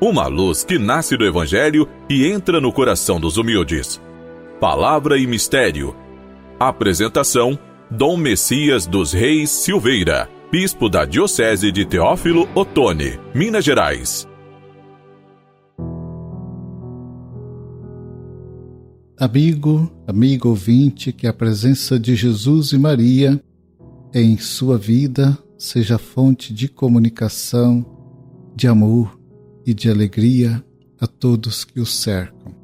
[0.00, 4.00] Uma luz que nasce do Evangelho e entra no coração dos humildes.
[4.60, 5.94] Palavra e Mistério.
[6.58, 7.58] Apresentação:
[7.90, 14.28] Dom Messias dos Reis Silveira, Bispo da Diocese de Teófilo Otoni, Minas Gerais.
[19.16, 23.40] Amigo, amigo ouvinte, que a presença de Jesus e Maria
[24.12, 27.86] em sua vida seja fonte de comunicação,
[28.56, 29.23] de amor
[29.66, 30.64] e de alegria
[31.00, 32.54] a todos que o cercam.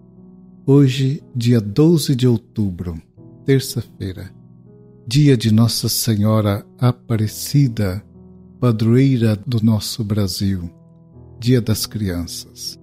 [0.67, 3.01] Hoje, dia 12 de outubro,
[3.45, 4.31] terça-feira,
[5.07, 8.05] dia de Nossa Senhora Aparecida,
[8.61, 10.71] padroeira do nosso Brasil,
[11.39, 12.79] dia das crianças.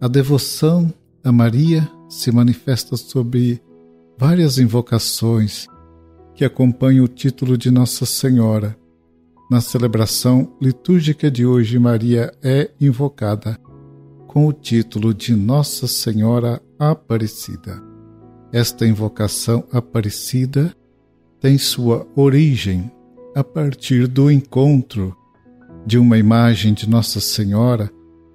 [0.00, 0.92] A devoção
[1.24, 3.62] a Maria se manifesta sobre
[4.18, 5.66] várias invocações
[6.34, 8.76] que acompanham o título de Nossa Senhora.
[9.54, 13.56] Na celebração litúrgica de hoje, Maria é invocada
[14.26, 17.80] com o título de Nossa Senhora Aparecida.
[18.52, 20.74] Esta invocação aparecida
[21.38, 22.90] tem sua origem
[23.32, 25.16] a partir do encontro
[25.86, 27.88] de uma imagem de Nossa Senhora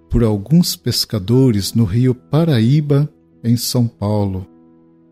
[0.10, 3.14] por alguns pescadores no rio Paraíba,
[3.44, 4.48] em São Paulo,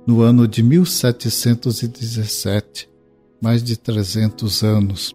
[0.07, 2.89] no ano de 1717,
[3.41, 5.13] mais de 300 anos.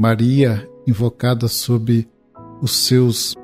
[0.00, 2.08] Maria, invocada sob
[2.62, 3.34] os seus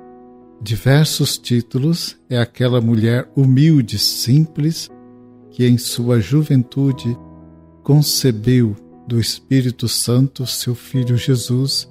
[0.58, 4.88] diversos títulos, é aquela mulher humilde, simples,
[5.50, 7.14] que em sua juventude
[7.82, 8.74] concebeu
[9.06, 11.86] do Espírito Santo seu filho Jesus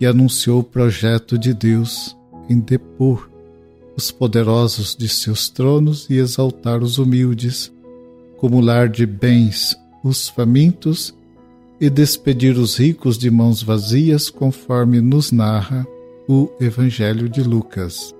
[0.00, 2.16] e anunciou o projeto de Deus
[2.48, 3.30] em depor
[3.94, 7.70] os poderosos de seus tronos e exaltar os humildes,
[8.34, 11.14] acumular de bens os famintos
[11.80, 15.86] e despedir os ricos de mãos vazias, conforme nos narra
[16.28, 18.14] o Evangelho de Lucas.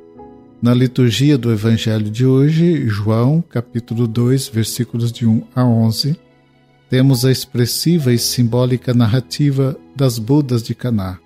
[0.63, 6.17] Na liturgia do Evangelho de hoje, João, capítulo 2, versículos de 1 a 11,
[6.89, 11.19] temos a expressiva e simbólica narrativa das bodas de Caná.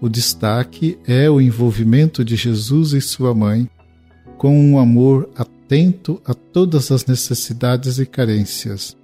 [0.00, 3.68] O destaque é o envolvimento de Jesus e sua mãe
[4.36, 8.96] com um amor atento a todas as necessidades e carências.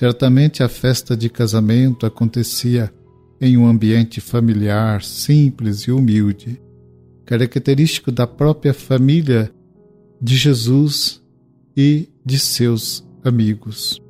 [0.00, 2.90] Certamente a festa de casamento acontecia
[3.38, 6.58] em um ambiente familiar, simples e humilde,
[7.26, 9.52] característico da própria família
[10.18, 11.22] de Jesus
[11.76, 14.00] e de seus amigos.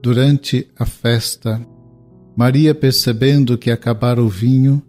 [0.00, 1.60] Durante a festa,
[2.36, 4.80] Maria, percebendo que acabara o vinho,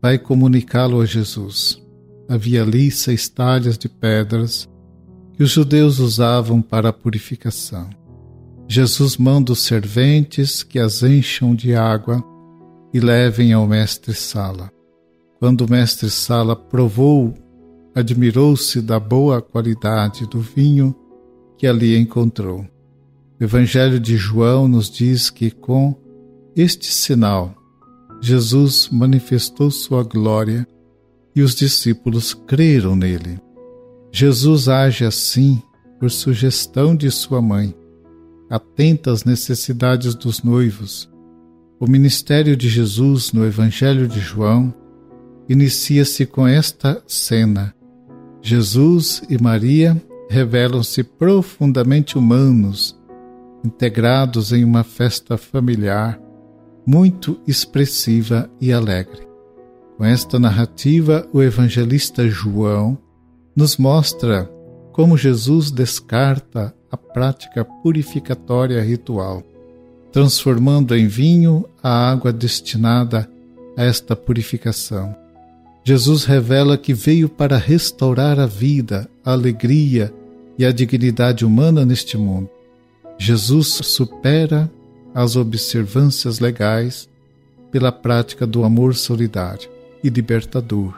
[0.00, 1.78] vai comunicá-lo a Jesus.
[2.26, 4.66] Havia ali seis talhas de pedras
[5.34, 7.90] que os judeus usavam para a purificação.
[8.68, 12.22] Jesus manda os serventes que as encham de água
[12.92, 14.70] e levem ao mestre Sala.
[15.38, 17.34] Quando o mestre Sala provou,
[17.94, 20.94] admirou-se da boa qualidade do vinho
[21.58, 22.66] que ali encontrou.
[23.40, 25.94] O Evangelho de João nos diz que com
[26.56, 27.54] este sinal
[28.20, 30.66] Jesus manifestou sua glória
[31.36, 33.38] e os discípulos creram nele.
[34.10, 35.60] Jesus age assim
[35.98, 37.74] por sugestão de sua mãe,
[38.48, 41.10] atenta às necessidades dos noivos.
[41.80, 44.72] O ministério de Jesus no Evangelho de João
[45.48, 47.74] inicia-se com esta cena.
[48.40, 52.98] Jesus e Maria revelam-se profundamente humanos,
[53.64, 56.20] integrados em uma festa familiar
[56.86, 59.26] muito expressiva e alegre.
[59.96, 62.98] Com esta narrativa, o evangelista João
[63.56, 64.50] nos mostra
[64.92, 69.42] como Jesus descarta a prática purificatória ritual,
[70.12, 73.28] transformando em vinho a água destinada
[73.76, 75.12] a esta purificação.
[75.82, 80.14] Jesus revela que veio para restaurar a vida, a alegria
[80.56, 82.48] e a dignidade humana neste mundo.
[83.18, 84.70] Jesus supera
[85.12, 87.08] as observâncias legais
[87.72, 89.68] pela prática do amor solidário
[90.02, 90.94] e libertador,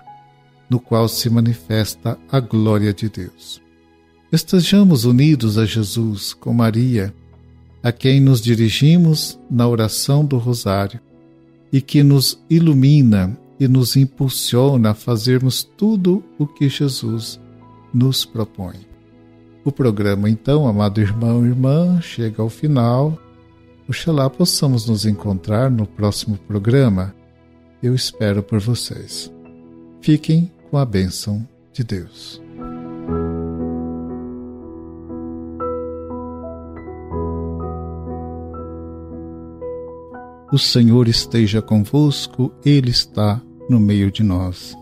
[0.69, 3.66] no qual se manifesta a glória de Deus.
[4.33, 7.15] Estejamos unidos a Jesus com Maria,
[7.83, 11.01] a quem nos dirigimos na oração do Rosário
[11.73, 17.41] e que nos ilumina e nos impulsiona a fazermos tudo o que Jesus
[17.95, 18.87] nos propõe.
[19.65, 23.19] O programa, então, amado irmão e irmã, chega ao final
[23.89, 27.15] Oxalá possamos nos encontrar no próximo programa.
[27.81, 29.33] Eu espero por vocês.
[30.01, 32.46] Fiquem com a bênção de Deus.
[40.53, 44.77] O Senhor esteja convosco, Ele está no meio de nós.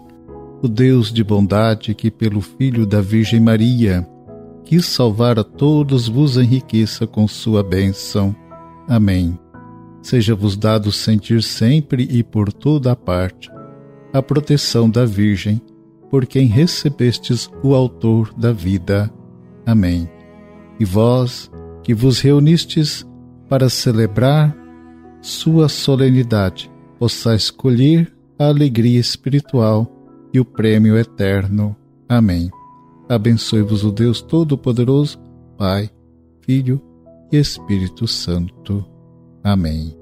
[0.63, 4.09] o Deus de bondade que, pelo Filho da Virgem Maria,
[4.65, 8.35] quis salvar a todos, vos enriqueça com sua bênção.
[8.89, 9.39] Amém.
[10.01, 13.51] Seja-vos dado sentir sempre e por toda a parte
[14.13, 15.61] a proteção da Virgem,
[16.09, 19.13] por quem recebestes o Autor da vida.
[19.67, 20.09] Amém.
[20.79, 21.51] E vós,
[21.83, 23.05] que vos reunistes
[23.49, 24.57] para celebrar
[25.25, 29.91] sua solenidade, possais escolher a alegria espiritual
[30.35, 31.75] e o prêmio eterno.
[32.07, 32.51] Amém.
[33.09, 35.19] Abençoe-vos o Deus Todo-Poderoso,
[35.57, 35.89] Pai,
[36.43, 36.79] Filho
[37.33, 38.85] e Espírito Santo.
[39.43, 39.97] Amém.